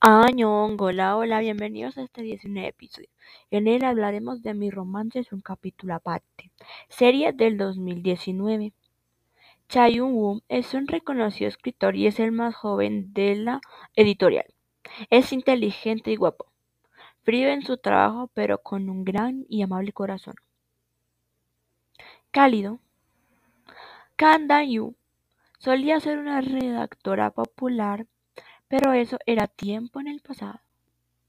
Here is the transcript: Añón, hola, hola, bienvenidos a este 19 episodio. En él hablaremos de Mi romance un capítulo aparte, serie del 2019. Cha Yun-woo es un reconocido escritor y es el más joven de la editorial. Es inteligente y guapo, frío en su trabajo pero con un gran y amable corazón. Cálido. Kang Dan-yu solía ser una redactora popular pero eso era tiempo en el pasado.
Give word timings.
Añón, 0.00 0.76
hola, 0.78 1.16
hola, 1.16 1.40
bienvenidos 1.40 1.96
a 1.96 2.02
este 2.02 2.20
19 2.20 2.68
episodio. 2.68 3.08
En 3.50 3.66
él 3.66 3.82
hablaremos 3.82 4.42
de 4.42 4.52
Mi 4.52 4.70
romance 4.70 5.26
un 5.32 5.40
capítulo 5.40 5.94
aparte, 5.94 6.50
serie 6.90 7.32
del 7.32 7.56
2019. 7.56 8.74
Cha 9.68 9.88
Yun-woo 9.88 10.42
es 10.48 10.74
un 10.74 10.86
reconocido 10.86 11.48
escritor 11.48 11.96
y 11.96 12.06
es 12.06 12.20
el 12.20 12.30
más 12.30 12.54
joven 12.54 13.14
de 13.14 13.36
la 13.36 13.60
editorial. 13.94 14.44
Es 15.08 15.32
inteligente 15.32 16.10
y 16.12 16.16
guapo, 16.16 16.52
frío 17.22 17.48
en 17.48 17.62
su 17.62 17.78
trabajo 17.78 18.30
pero 18.34 18.58
con 18.58 18.90
un 18.90 19.02
gran 19.02 19.46
y 19.48 19.62
amable 19.62 19.92
corazón. 19.92 20.34
Cálido. 22.30 22.80
Kang 24.16 24.46
Dan-yu 24.46 24.94
solía 25.58 26.00
ser 26.00 26.18
una 26.18 26.42
redactora 26.42 27.30
popular 27.30 28.06
pero 28.68 28.92
eso 28.92 29.18
era 29.26 29.48
tiempo 29.48 30.00
en 30.00 30.08
el 30.08 30.20
pasado. 30.20 30.60